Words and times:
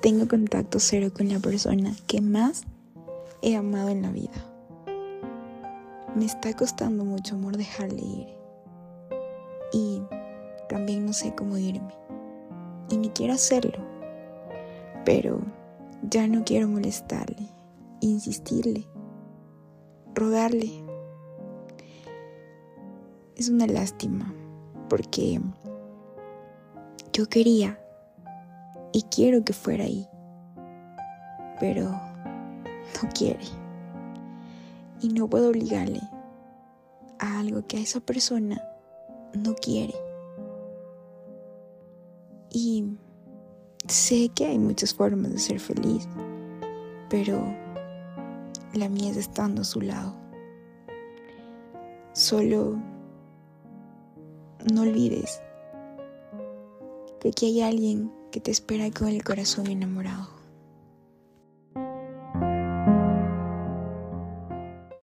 tengo 0.00 0.26
contacto 0.28 0.80
cero 0.80 1.10
con 1.14 1.28
la 1.28 1.38
persona 1.38 1.94
que 2.06 2.20
más 2.20 2.62
he 3.42 3.56
amado 3.56 3.90
en 3.90 4.02
la 4.02 4.10
vida. 4.10 4.44
Me 6.16 6.24
está 6.24 6.54
costando 6.54 7.04
mucho 7.04 7.34
amor 7.34 7.56
dejarle 7.56 8.02
ir. 8.02 8.26
Y 9.72 10.02
también 10.68 11.06
no 11.06 11.12
sé 11.12 11.34
cómo 11.34 11.56
irme. 11.58 11.94
Y 12.88 12.96
ni 12.96 13.10
quiero 13.10 13.34
hacerlo. 13.34 13.78
Pero 15.04 15.40
ya 16.02 16.26
no 16.26 16.44
quiero 16.44 16.66
molestarle, 16.66 17.48
insistirle, 18.00 18.86
rogarle. 20.14 20.70
Es 23.36 23.48
una 23.48 23.66
lástima 23.66 24.34
porque 24.88 25.40
yo 27.12 27.28
quería 27.28 27.79
y 28.92 29.02
quiero 29.02 29.44
que 29.44 29.52
fuera 29.52 29.84
ahí, 29.84 30.08
pero 31.58 31.90
no 31.90 33.08
quiere. 33.14 33.44
Y 35.00 35.08
no 35.08 35.28
puedo 35.28 35.48
obligarle 35.48 36.00
a 37.18 37.40
algo 37.40 37.66
que 37.66 37.78
a 37.78 37.80
esa 37.80 38.00
persona 38.00 38.62
no 39.34 39.54
quiere. 39.54 39.94
Y 42.50 42.84
sé 43.86 44.30
que 44.34 44.46
hay 44.46 44.58
muchas 44.58 44.94
formas 44.94 45.32
de 45.32 45.38
ser 45.38 45.60
feliz, 45.60 46.08
pero 47.08 47.40
la 48.74 48.88
mía 48.88 49.10
es 49.10 49.16
estando 49.16 49.62
a 49.62 49.64
su 49.64 49.80
lado. 49.80 50.14
Solo 52.12 52.76
no 54.72 54.82
olvides 54.82 55.40
que 57.20 57.28
aquí 57.28 57.46
hay 57.46 57.62
alguien 57.62 58.19
que 58.30 58.40
te 58.40 58.50
espera 58.50 58.90
con 58.90 59.08
el 59.08 59.22
corazón 59.24 59.66
enamorado. 59.66 60.39